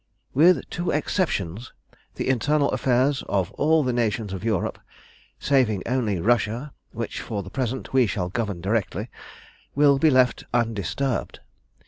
[0.33, 1.73] "With two exceptions
[2.15, 4.79] the internal affairs of all the nations of Europe,
[5.37, 9.11] saving only Russia, which for the present we shall govern directly,
[9.75, 11.39] will be left undisturbed.